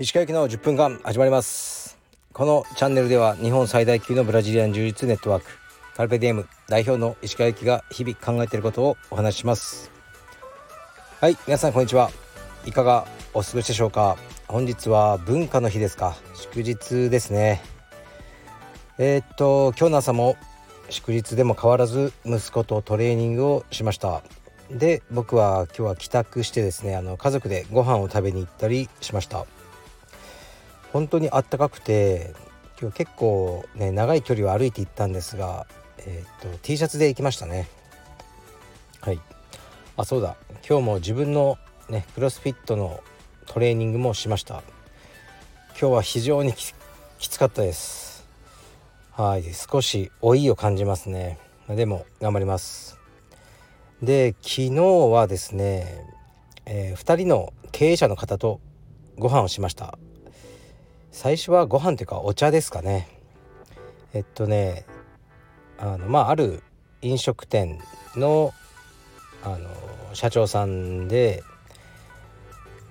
[0.00, 1.98] 石川行きの10分間始まります。
[2.32, 5.50] このチャンネルでは日本最大級のブラジリアン柔術ネットワーク
[5.94, 9.90] カルペディエム代表の石川行きが日々考えていることをお話しします。
[11.20, 12.10] はい皆さんこんにちは。
[12.64, 14.16] いかがお過ごしでしょうか？
[14.48, 16.16] 本日は文化の日ですか？
[16.34, 17.60] 祝日ですね。
[18.96, 20.36] えー、っと今日の朝も
[20.92, 24.22] 祝日でも変わらず息子とトレーニングをしました。
[24.70, 29.46] で僕は今日は帰宅してですねあの家族でご飯を食べに行ったりしました。
[30.92, 32.34] 本当にあったかくて
[32.80, 35.66] 今日結構ね長い距離を歩いて行ったんですが、
[35.98, 37.68] えー、と T シャツで行きましたね。
[39.00, 39.20] はい。
[39.96, 40.36] あそうだ。
[40.68, 43.02] 今日も自分のねクロスフィットの
[43.46, 44.62] トレーニングもしました。
[45.80, 48.11] 今日は非常にきつかったです。
[49.14, 51.38] はい少し老いを感じますね。
[51.68, 52.98] でも頑張ります。
[54.02, 56.06] で昨日はですね、
[56.64, 58.58] えー、2人の経営者の方と
[59.18, 59.98] ご飯をしました。
[61.10, 63.06] 最初はご飯というかお茶ですかね。
[64.14, 64.86] えっとね
[65.76, 66.62] あのまあある
[67.02, 67.80] 飲食店
[68.16, 68.54] の
[69.42, 69.68] あの
[70.14, 71.42] 社長さんで、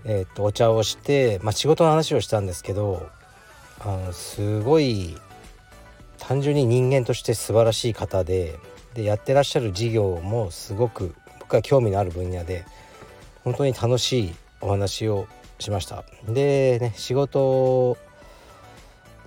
[0.05, 3.09] えっと、お茶をして、まあ、仕事の話をしたんですけど
[3.80, 5.16] あのすごい
[6.22, 8.58] 単純に人間として素晴らしい方で
[8.94, 12.66] でやってらっしゃる事業もすごく僕は興味のある分野で
[13.44, 15.27] 本当に楽しいお話を
[15.59, 16.03] しました。
[16.27, 17.97] でね仕事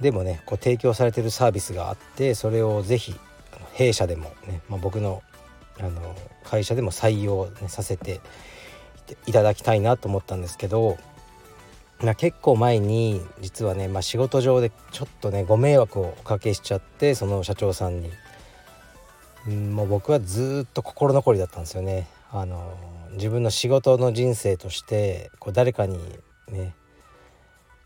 [0.01, 3.15] でもねこう提供されてるサービスがあってそれをぜひ
[3.73, 5.23] 弊社でもね、まあ、僕の
[5.79, 8.21] あの会社でも採用、させて
[9.27, 10.99] いただきたいなと思ったんですけど、
[12.05, 18.11] まあ、結構前に実はね、まあ、仕事上でちょっとねご迷惑をおかけしちゃってその社長さんに、
[19.49, 22.07] ん、もう僕はずっと心残りだったんですよね。
[22.31, 22.77] あの
[23.13, 25.99] 自分の仕事の人生としてこう誰かに
[26.51, 26.75] ね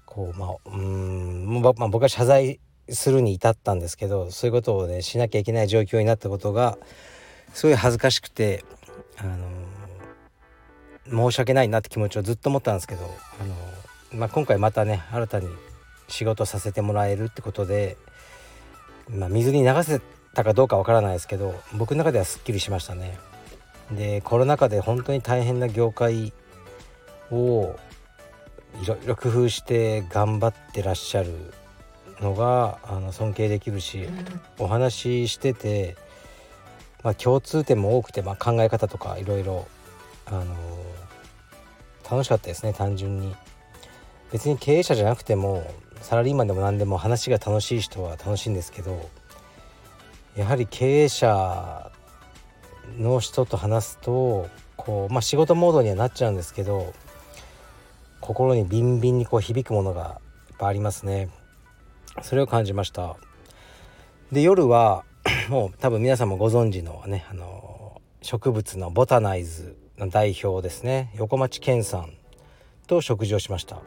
[0.05, 6.79] こうまあうんまあ僕は謝罪するに至ったんですけどそういうことをねしなきゃいけない状況になったことが
[7.53, 8.65] すごい恥ずかしくて
[9.19, 9.25] あ
[11.11, 13.55] の申し訳ないなって気持ちをずっと思ったんですけどあの、
[14.13, 15.49] まあ、今回またね新たに
[16.09, 17.97] 仕事させてもらえるってことで、
[19.11, 20.01] まあ、水に流せ
[20.35, 23.19] たかどうかわからないですけど僕の中ではすっきりしましたね。
[23.93, 26.33] でコロナ禍で本当に大変な業界
[27.31, 27.77] を
[28.83, 31.33] いろいろ工夫して頑張ってらっしゃる
[32.21, 34.09] のがあの尊敬できるし、
[34.59, 35.97] お話ししてて、
[37.03, 39.67] まあ、共通点も多くて、まあ、考え方とかいろいろ、
[42.11, 43.35] 楽しかったですね単純に。
[44.33, 49.09] 別に経営者じゃなくてもサラリーマンでも何でも話が楽しい人は楽しいんですけど
[50.37, 51.91] やはり経営者
[52.99, 56.93] の人と話すとこう、まあ、仕事モードにはなっちゃうんですけど
[58.21, 60.21] 心にビンビンにこう響くものがや
[60.55, 61.29] っぱいありますね。
[62.23, 63.17] それを感じました。
[64.33, 65.05] で夜は
[65.49, 71.13] もう多分皆さんもご存知のねあの植物のボタナイズの代表ですね。
[71.17, 72.13] 横町健さん
[72.87, 73.81] と食事をしました。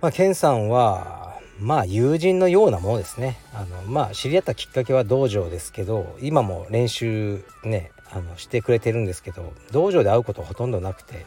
[0.00, 3.36] まあ健さんはまあ友人のようなものですね。
[3.52, 11.26] あのまあ知り合ったきっかけは道場ですけど今も練習ねあのしてくれてるんですけど道場で会うことほとんどなくて。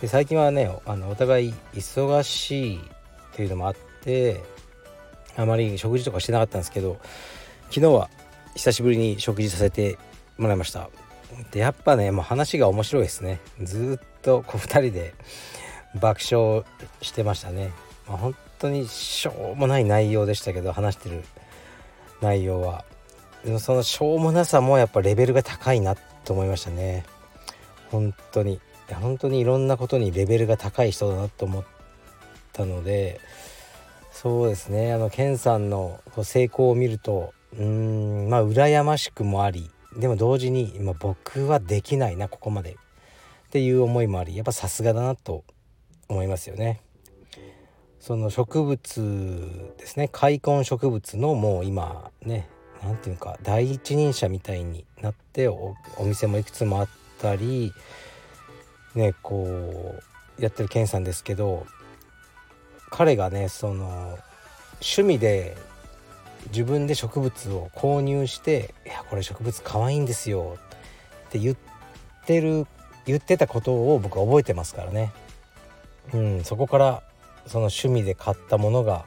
[0.00, 2.80] で最近はねあのお互い忙しいっ
[3.34, 4.40] ていうのもあって
[5.36, 6.98] あまり食事とかしてなかったんですけど
[7.68, 8.08] 昨日は
[8.54, 9.98] 久しぶりに食事させて
[10.38, 10.88] もらいました。
[11.50, 13.40] でやっぱねもう話が面白いですね。
[13.62, 15.14] ずっとこう2人で
[15.94, 16.64] 爆笑
[17.02, 17.72] してましたね、
[18.06, 21.24] まあ、本当にしょうもない内容でしたけど話してる
[22.20, 22.84] 内容は。
[23.44, 27.04] でもそのしょうもなさもやっぱレベルが高いなと思いましたね。
[27.90, 28.60] 本当に。
[28.90, 31.64] や本当にいろんなことにレベルが高い人だなと思っ
[32.52, 33.20] たので
[34.12, 34.92] そうですね。
[34.92, 42.76] あのケンさんの成功を見るとうんまあ羨ましくもありでも同時に今僕はできないなここまで。
[43.48, 45.42] っていう思いもありやっぱさすがだなと
[46.12, 46.80] 思いますよね。
[48.00, 52.48] その植物ですね開墾植物のもう今ね
[52.82, 56.88] 何て言うか第一人者みたいになってお店もいくつもあっ
[57.20, 57.74] たり
[58.94, 59.44] ねこ
[60.38, 61.66] うやってるケンさんですけど
[62.90, 64.18] 彼がねその
[64.80, 65.58] 趣味で
[66.48, 70.56] 自分で植物を購入して「いやこれ植物かわいいんですよ」
[71.28, 71.56] って言っ
[72.24, 72.66] てる
[73.04, 75.12] 言ってたことを僕は覚えてますからね。
[76.14, 77.02] うん、そこから
[77.46, 79.04] その趣味で買ったものが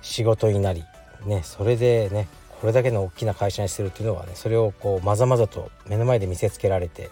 [0.00, 0.84] 仕事になり
[1.26, 2.28] ねそれでね
[2.60, 7.10] これだけの大きな会社にするっていうのはねそれをこうまざまざと目の前で見せつけられて、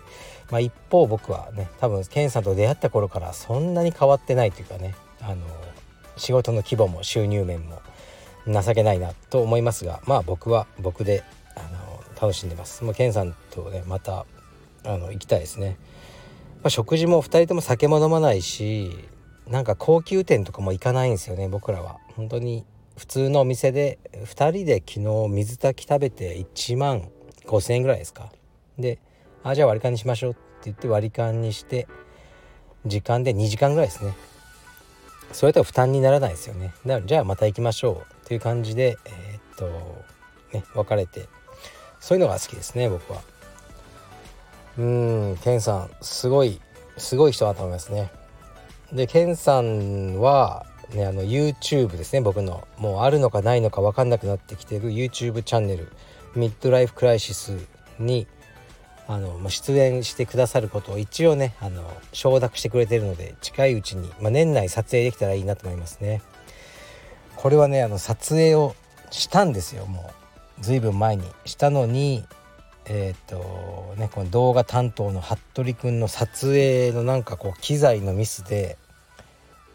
[0.51, 5.45] まあ、一方僕はね多分ケンさんと出会った頃からそんなに変わってないというかねあの
[6.17, 7.83] 仕事の規模も収入面も
[8.47, 11.25] 情けないなと思いますがまあ僕は僕で
[11.57, 12.85] あの楽しんでます。
[12.85, 14.27] もうケンさんとねまた
[14.85, 15.77] あの行きたいですね、
[16.65, 19.09] あ、食事も2人とも酒も飲まないし
[19.49, 21.99] なんか高級店とかも行かないんですよね僕らは。
[22.17, 22.65] 本当に
[22.97, 27.09] 普通のお店で2人で昨日水炊き食べて1万
[27.47, 28.31] 5,000円ぐらいですか。
[28.79, 28.99] で
[29.43, 31.89] あじゃあ割り勘にしましょうって言って割り勘にして
[32.87, 34.15] 時間で2時間ぐらいですね。
[35.33, 36.75] それとは負担にならないですよね。
[36.85, 39.67] だからじゃあまた行きましょうっていう感じでえー、っと
[40.53, 41.29] ね別れて。
[42.01, 43.23] そういうのが好きですね僕は。
[44.81, 46.59] うんケンさんすごい
[46.97, 48.11] すごい人だと思いますね。
[48.93, 52.67] でケンさんはねあの YouTube ですね僕の。
[52.79, 55.93] もうあるのかないのか分かんなくなってきてる YouTube チャンネル
[56.35, 57.59] ミッドライフクライシス
[57.99, 58.27] に
[59.07, 66.23] あの出演してくださることを一応ねあの承諾してくれてるので近いうちに、まあ、年内撮影できたらいいなと思いますね。
[67.37, 68.75] これはねあの撮影を
[69.11, 70.11] したんですよも
[70.59, 70.63] う。
[70.63, 71.25] ずいぶん前に。
[71.45, 72.25] したのに
[72.93, 78.77] えっ、ー、とねこの動画担当の服部君の撮影のなんかこう機材のミスで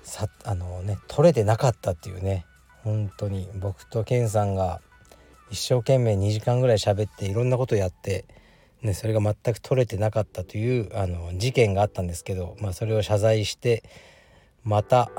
[0.03, 2.45] さあのね撮れてなかったっていうね。
[2.83, 4.79] 本当に僕とケンさんが
[5.49, 8.25] 一生懸命2時間ぐらい喋っていろんなことやって
[8.85, 13.83] ね、それが全く取れてなかったというあの事件があったんですけど、まあ、それを謝罪して
[14.63, 15.09] また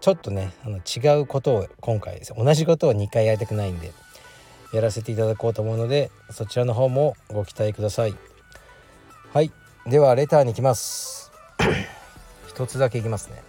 [0.00, 3.92] ちょっとねあの違うことを今回同じことを2回やりたくないんで
[4.72, 8.14] やらせていただこうと思うのでそちらの方もご期待ください。
[9.32, 9.50] はい。
[9.86, 11.32] ではレターに行きます。
[12.48, 13.42] 一つだけいきますね。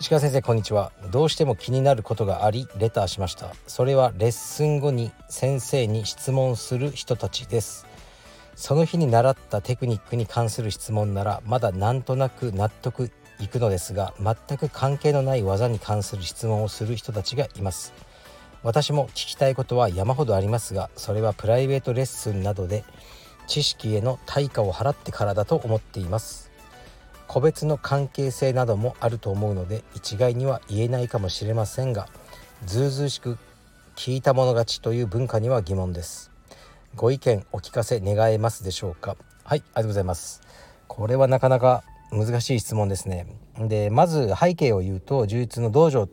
[0.00, 0.92] 石川先生こんにちは。
[1.10, 3.54] どうしても気になることがありレターしました。
[3.66, 7.86] それはレッスン後に先生に質問する人たちです。
[8.54, 13.10] その日に習ったテクニックに関する質問ならまだなんとなく納得
[13.40, 17.92] いくのですが全く関係のない技に関する質問をする人たちがいます。
[18.68, 22.84] 私も聞きたいことは山ほどありますがそれはプライベートレッスンなどで
[23.46, 26.50] 知識への対価を払ってからだと思っています。
[27.26, 32.08] 個別の関係性などもあると思うので一概には言えないかもしれませんが
[32.66, 33.38] ずうずうしく
[33.96, 36.30] 聞いたもの勝ちという文化には疑問です。
[36.94, 39.16] ご意見お聞かせ願えますでしょうか？
[39.44, 40.42] はいありがとうございます。
[40.88, 43.26] これはなかなか難しい質問ですね。
[43.58, 46.06] でまず背景を言うと充実の道場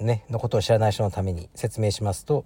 [0.00, 2.44] ねのことを知らない人のために説明しますと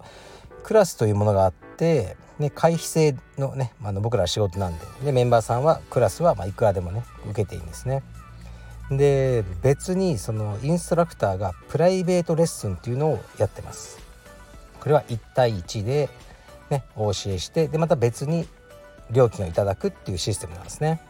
[0.63, 8.03] クラスというものがあって、ね、回避制のね、あの僕ら仕事なんででメンバーさんはクラスはまいくらでもね受けていいんですね。
[8.91, 13.99] で別にそのインストラクターがプライベートレッスンっていうのをやってます。
[14.79, 16.09] これは1対1で
[16.69, 18.47] ね、お教えしてでまた別に
[19.11, 21.01] 料金をいただくっていうシステムなんですね。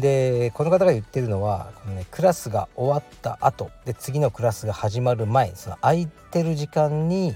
[0.00, 7.34] でこの方が言ってるのはこの、ね、クラスが終わった後で次のクラスが始まる前その空いてる時間に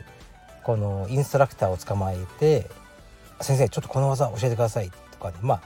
[0.62, 2.70] このインストラクターを捕まえて
[3.40, 5.62] 「先生ちょっとこの技教えてください」とかねまあ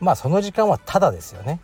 [0.00, 1.60] まあその時間はただですよね。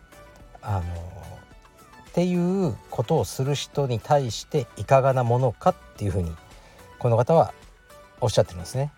[0.62, 6.34] あのっていうことをする人に対していかがなものかっていうふうに
[6.98, 7.52] この方は
[8.20, 8.90] おっしゃってるんですね。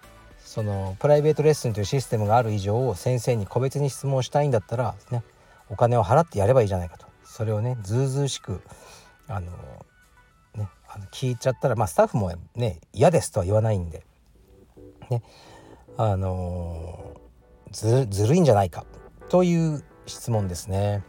[0.49, 5.23] そのプライベートレッスンというシステムがある以上先生に個別に質問したいんだったらね
[5.71, 7.07] お金を払ってやればいいじゃないかと。
[7.25, 8.63] それをねずうずうしく
[9.29, 9.51] あの
[10.55, 14.05] ねあの聞いちゃったらまあスタッフもね嫌ですとは言わないんで。
[15.11, 15.23] ね
[15.97, 17.17] あの
[17.73, 18.85] ずずるいんじゃないか。
[19.29, 21.03] という質問ですね。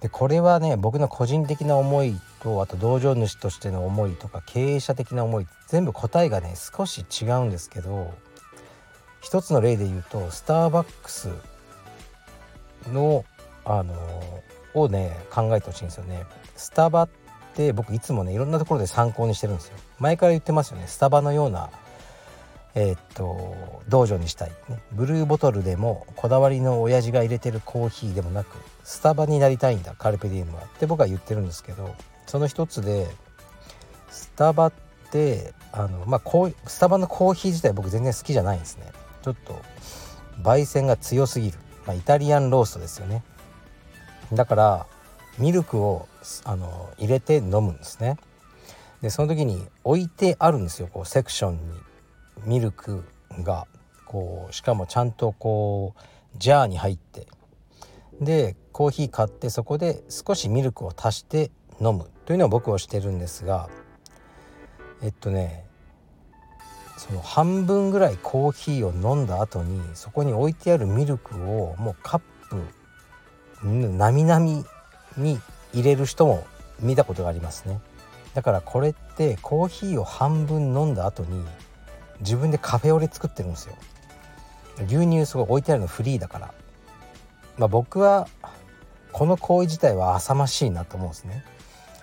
[0.00, 8.14] でこれはね僕の個人的な思いとあと道場主としての思いとか経営者的な思い全部答えがね少し違うんですけど
[9.20, 11.30] 一つの例で言うとスターバックス
[12.92, 13.24] の
[13.68, 13.94] あの
[14.74, 16.24] をね考えてほしいんですよね。
[16.56, 17.08] スタバっ
[17.54, 19.76] て僕いつもねいろんなところで参考にしてるんですよ。
[19.98, 20.86] 前から言ってますよね。
[20.86, 21.70] スタバのような
[22.74, 29.94] えー、っと道場にしたい、ね、ブルーボトルでもこだわりの親父が入れてるコーヒーでもなくスタバになりたいんだ。
[29.94, 31.94] カルペディウムはって僕は言ってるんですけど
[32.26, 33.06] その一つで
[34.10, 34.72] スタバっ
[35.10, 38.92] てあのまあスタバのコーヒー自体僕全然好きじゃないんですね。
[39.22, 39.60] ちょっと
[40.42, 43.22] 焙煎が強すぎる、まあ、イタリアンローストですよね。
[44.32, 44.86] だから
[45.38, 46.08] ミルクを
[46.44, 48.16] あの入れて飲むんですね。
[49.02, 51.60] でその時に置いてあるんですよこうセクションに。
[52.44, 53.04] ミルク
[53.42, 53.66] が
[54.06, 57.26] こうしかもちゃんとこうジャーに入って。
[58.20, 62.10] でコーヒー買ってそこで少しミルクを足して飲む。
[62.26, 63.70] というのを僕はしてるんですが
[65.02, 65.64] えっとね
[66.98, 72.20] その半分ぐらいコーヒーを飲んだ後にそこに置いてあるミルクをもうカッ
[72.50, 72.62] プ
[73.62, 74.64] なみなみ
[75.16, 75.40] に
[75.72, 76.46] 入れる人も
[76.80, 77.80] 見たことがありますね。
[78.34, 81.44] だからこれってコーヒーを半分飲んだ後に
[82.20, 83.74] 自分でカフェオレ作ってるんですよ。
[84.86, 86.54] 牛乳すごい置いてあるのフリーだから。
[87.56, 88.28] まあ僕は
[89.12, 91.44] この行為自体は浅ましいなと思うんですね。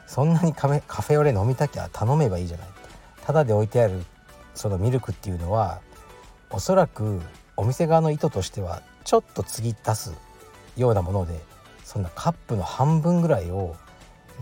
[0.08, 2.68] そんなにカフェオレ飲みたきゃ頼めばいいじゃない。
[3.26, 4.06] ただで置いてある
[4.54, 5.80] そのミルクっていうのは
[6.50, 7.22] おそらく
[7.58, 10.14] お店側の意図としてはちょっと継ぎ足す
[10.76, 11.40] ようなもので
[11.84, 13.76] そんなカップの半分ぐらいを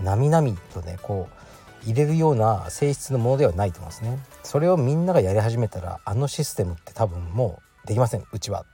[0.02, 1.44] なみなみとねこう
[1.86, 4.18] 入れるような性質のものではないと思いますね。
[4.44, 8.24] それをみんながやり始めたらあのシステムって多分もうできません。
[8.32, 8.66] うちは。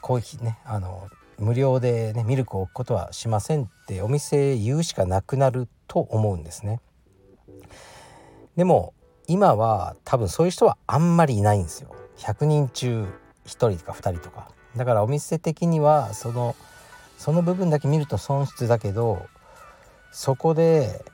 [0.00, 6.80] コーヒーねあの無料でねミルクを置くことはしませんってお店言うしかなくなると思うんですね。
[8.56, 8.94] でも
[9.26, 11.94] 今は多分そういう人はあんまりいないんですよ。
[12.16, 14.50] 100人中1人とか2人とか。
[14.76, 16.56] だからお店的にはその
[17.18, 19.26] その部分だけ見ると損失だけど
[20.12, 21.04] そこで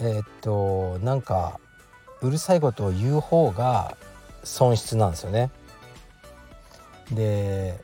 [0.00, 1.60] えー、っとなんか
[2.22, 3.96] うるさいことを言う方が
[4.42, 5.50] 損失なんですよね。
[7.12, 7.78] で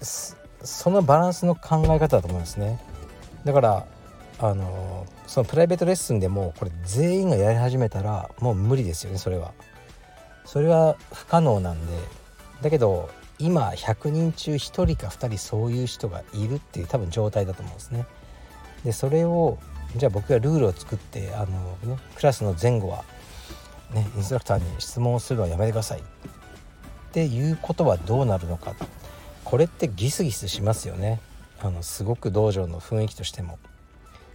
[0.00, 2.78] そのバランスの考え方だと思いますね。
[3.44, 3.86] だから
[4.38, 9.52] あのそのプライベートレッスンでもこれ全員がやり始めたらもう無理ですよねそれは。
[10.44, 11.92] それは不可能なんで。
[12.60, 13.10] だけど
[13.42, 18.06] 今100人中1人か2人そういう人がいるっていう多分状態だと思うんですね。
[18.84, 19.58] でそれを
[19.96, 23.04] じゃあ僕がルールを作ってあの、ね、クラスの前後は、
[23.92, 25.98] ね、インストラクターに質問をするのはやめてください。
[25.98, 26.02] っ
[27.12, 28.74] ていうことはどうなるのか。
[29.44, 31.20] これってギスギスしますよね。
[31.60, 33.58] あのすごく道場の雰囲気としても。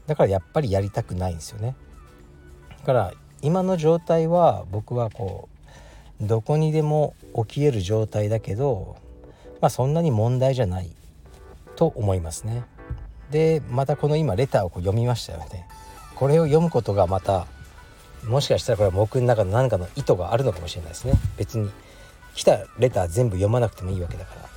[0.05, 1.75] だからやっぱりやりたくないんですよね。
[2.81, 5.56] だから今の状態は僕はこう
[6.21, 7.13] どこにでも
[7.47, 8.97] 起きえる状態だけど
[9.61, 10.89] まあそんなに問題じゃない
[11.75, 12.63] と思いますね。
[13.31, 15.67] でまたこの今レターをこう読みましたよね。
[16.15, 17.45] これを読むことがまた
[18.25, 21.13] もしかしたらこれは僕の中の何かの意図があるのかもしれないですね。
[21.37, 21.69] 別に
[22.33, 24.47] 来たレター全部読まなくてもいいわけだから、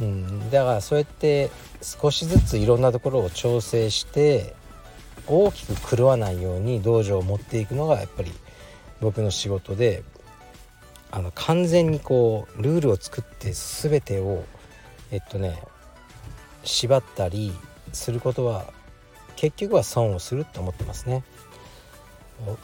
[0.00, 1.50] うんだからそうやって
[1.80, 4.54] 少しずついろんなところを調整して
[5.26, 8.32] 大きく狂わないように道場を持っていくのがやっぱり
[9.00, 10.02] 僕の仕事で
[11.16, 14.44] あの完全にこうルールを作って全てを
[15.10, 15.62] えっとね
[16.62, 17.54] 縛ったり
[17.94, 18.66] することは
[19.34, 21.24] 結局は損をするって思ってますね。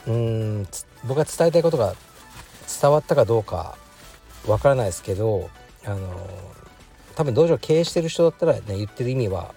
[0.05, 0.67] うん
[1.07, 1.95] 僕が伝えたいことが
[2.79, 3.75] 伝わったかどうか
[4.45, 5.49] わからないですけど
[5.83, 6.29] あの
[7.15, 9.55] 多分道場経営してる人だったらね言ってる意味は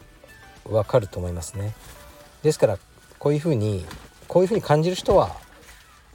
[0.64, 1.74] わかると思いますね。
[2.42, 2.78] ですから
[3.18, 3.84] こういうふうに
[4.26, 5.36] こういうふうに感じる人は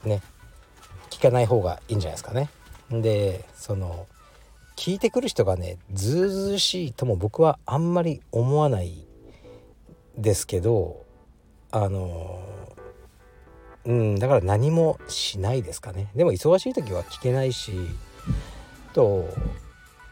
[0.02, 0.20] ね
[1.10, 2.50] 聞かない方がいいんじゃないですかね。
[3.00, 4.06] でその
[4.76, 9.06] 聞いてくる人がねずうずうしいとも僕はあんまり思わない
[10.18, 11.04] ですけど
[11.70, 12.42] あの
[13.84, 16.08] うんだから何もしないですかね。
[16.14, 17.72] でも忙しい時は聞けないし
[18.92, 19.28] と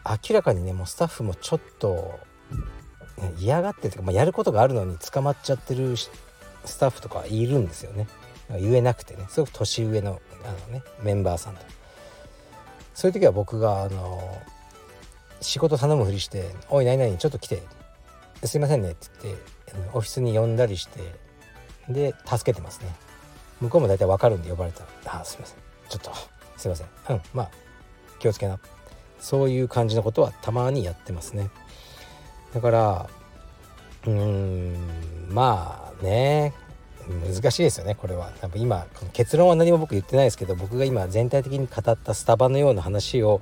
[0.05, 2.19] 明らかにねもうスタッフもちょっと
[3.37, 6.09] 嫌がってとか、まあ、やることがあるのに捕まっちゃってるス
[6.79, 8.07] タッフとかいるんですよね。
[8.59, 9.25] 言えなくてね。
[9.29, 11.61] すごく年上のあの、ね、メンバーさんと。
[12.93, 14.41] そういう時は僕があの
[15.41, 17.63] 仕事頼むふりして「おい何々ちょっと来て
[18.43, 19.41] すいませんね」って言って
[19.93, 20.99] オフィスに呼んだりして
[21.89, 22.93] で助けてますね。
[23.59, 25.57] 向こうも大体分かるんで呼ばれたら「あすいません。
[25.89, 26.11] ちょっと
[26.57, 26.87] すいません。
[27.09, 27.51] うんまあ
[28.19, 28.59] 気をつけな」
[29.19, 31.49] そういう感じのことはたまにやってますね。
[32.53, 33.09] だから
[34.05, 36.53] うーんまあね。
[37.09, 43.41] 難しいですよねこれは多分今結論は何も僕言ってないですけど僕が今全体的に語ったスタバのような話を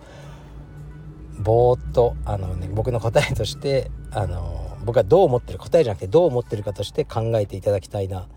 [1.40, 8.28] ぼーっとあの、ね、僕の答えとしてあの僕はどう思ってる答えじゃなくてどう思ってるかとして考えていただきたいな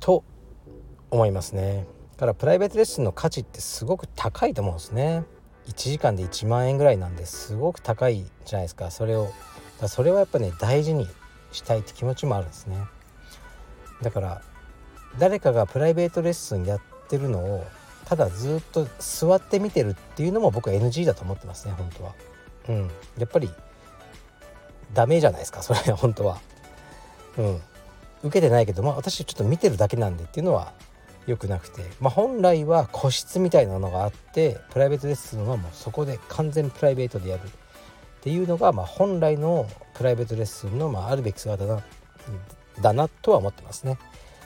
[0.00, 0.24] と
[1.10, 1.86] 思いますね。
[2.16, 5.24] だからプライベートレッスンの価値ってすごく高いと思うんですね。
[5.68, 9.30] 1時間で1万円ぐらいなんですごく高いじゃないですかそれを
[9.86, 11.06] それはやっぱね大事に
[11.52, 12.76] したいって気持ちもあるんですね。
[14.02, 14.42] だから
[15.18, 17.66] 誰かがプライベートレッスンやってるのを
[18.04, 22.14] ただずっと座って見てるっていうのも僕は NG だと思ってますね本当は。
[22.68, 23.50] うん、やっぱり
[24.92, 26.40] ダメじゃないですかそれは本当は。
[27.38, 27.60] うん、
[28.24, 30.72] 受けてないけど、まあ、私ちょっと見てるだけなんでっていうのは
[31.26, 41.82] 良くなくて、まあ、本来は個室みたいなのがあってプライベートレッスンはもうそこで完全プライベートでやるっていうのが、まあ、本来のプライベートレッスンの、まあ、あるべき姿だ
[42.80, 43.98] だなとは思ってますね。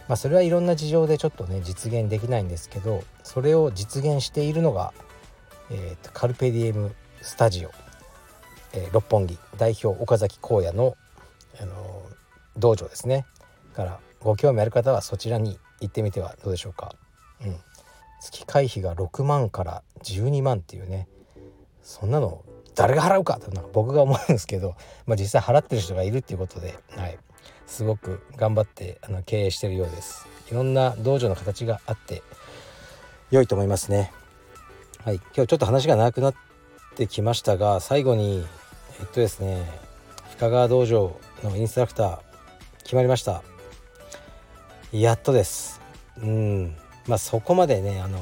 [0.09, 4.93] まあ、それはいろんな事情でちょっとね実現できないんですけどそれを実現しているのが、
[5.71, 7.71] えーと、カルペディエムスタジオ、
[8.75, 10.97] えー、六本木代表岡崎荒野の、
[11.59, 13.25] あのー、道場ですね
[13.75, 16.95] からご興味ある方はそちらに行ってみてはどうでしょうか。
[17.45, 17.57] うん、
[18.21, 21.09] 月会費が6万から12万っていうね
[21.83, 22.43] そんなの
[22.75, 24.75] 誰が払うかと僕が思うんですけど、
[25.07, 27.19] まあ、実際払ってる人がいるっていうことで、はい、
[27.67, 30.27] すごく頑張ってあの経営してるようです。
[30.51, 32.23] いろんな道場の形があって
[33.31, 34.13] 良いと思いますね。
[35.05, 35.17] はい。
[35.17, 36.35] 今日ちょっと話が長くなっ
[36.95, 38.45] てきましたが最後に
[39.01, 39.65] えっとですね
[40.31, 42.19] 深川道場のインストラクター
[42.83, 43.43] 決まりました。
[44.93, 45.81] やっとです。
[46.23, 46.77] うん。
[47.07, 48.19] まあそこまでねあの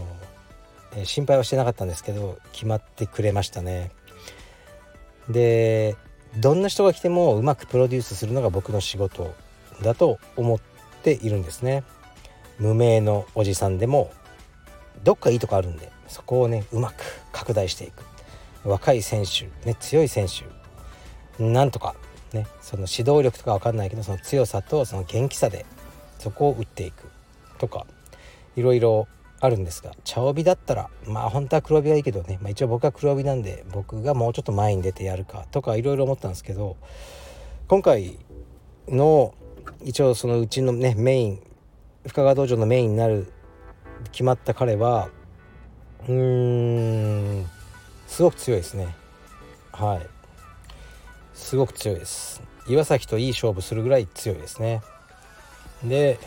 [1.05, 3.91] 心配はしてなかったんですけど決まってくれましたね。
[5.29, 5.97] で
[6.39, 9.35] どんな人が来てもうまくプロデュースするのが僕の仕事
[9.83, 10.61] だと思っ
[11.03, 11.85] ているんですね。
[12.59, 14.13] 無名のおじさんでも
[15.05, 18.05] どっかいいとこあるんでそこをねうまく拡大していく。
[18.65, 21.97] 若い選手、ね、強い選手なんとか
[22.33, 25.67] ねその指導力とか分かんないけどその強さとその元気さで
[26.19, 27.09] そこを打っていく
[27.59, 27.87] とか
[28.57, 29.09] いろいろ
[29.43, 36.77] あるんですが茶帯だったらまあ本当は黒帯がいいけどね、まあ、一応僕は黒帯なんで僕がもうちょっと前に出てやるかとかいろいろ思ったんですけど
[37.67, 38.19] 今回
[38.89, 39.35] の
[39.83, 41.43] 一応そのうちのねメイン
[42.07, 43.33] 深川道場のメインになる
[44.13, 45.09] 決まった彼は
[46.07, 47.47] うーん
[48.07, 48.95] すごく強いですね。
[49.73, 50.07] はい。
[51.35, 52.43] すごく強いです。
[52.69, 54.83] 岩崎といい勝負するぐらい強いですね。
[55.83, 56.21] で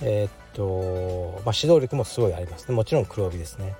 [0.00, 2.68] えー、っと、まあ、指導力もすごいあります。
[2.68, 3.76] ねもちろん黒帯ですね。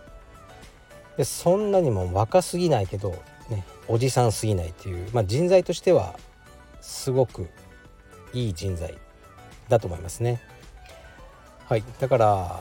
[1.17, 3.11] でそんなにも若すぎないけど、
[3.51, 6.15] ね、おじさんすぎないっていう、まあ、人材としては
[6.81, 7.49] すごく
[8.33, 8.97] いい人材
[9.69, 10.41] だと思いますね。
[11.69, 11.83] はい。
[11.99, 12.61] だから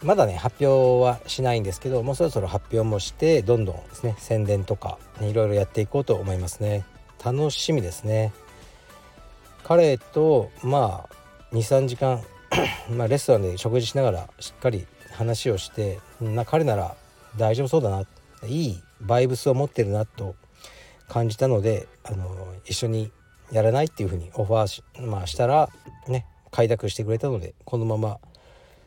[0.00, 6.84] まだね発表はしないんですけどもうそろそろ発表もしてどんどんですね宣伝とか、ね、いろいろやっていこうと思いますね。
[7.24, 8.32] 楽しみですね。
[9.64, 12.22] 彼とまあ23時間
[12.90, 16.96] まレストランで食事しながらしっかり話をしてな彼なら
[17.36, 18.04] 大丈夫そうだな
[18.46, 20.34] いいバイブスを持ってるなと
[21.08, 23.10] 感じたのであの一緒に
[23.52, 25.68] やらないっていうふうにオファーし,、まあ、したら
[26.08, 28.18] ね快諾してくれたのでこのまま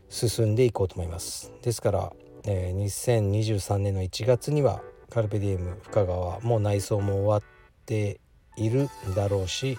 [0.09, 1.51] 進んでいこうと思います。
[1.61, 2.13] ですから、
[2.45, 7.41] えー、2023年の1月にはカルペディエム深川も内装も終わっ
[7.85, 8.19] て
[8.57, 9.77] いるだろうし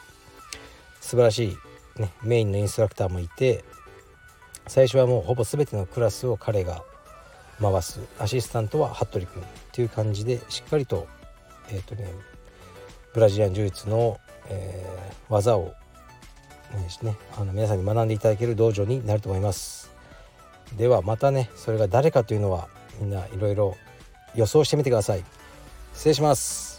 [1.01, 1.57] 素晴らしい
[2.01, 3.65] ね、メインのインストラクターもいて
[4.71, 6.85] 最初はもうほぼ全てのクラスを彼が
[7.61, 7.99] 回す。
[8.21, 11.09] アシスタントは服部君っていう感じでしっかりと,、
[11.71, 12.09] えーとね、
[13.13, 15.75] ブラジリアン柔術の、えー、技を、
[17.03, 19.91] ね、あの皆さんに学んでいただける道場になると思います。
[20.77, 22.69] ではまたねそれが誰かというのは
[23.01, 23.77] みんないろいろ
[24.37, 25.25] 予想してみてください。
[25.95, 26.70] 失礼します。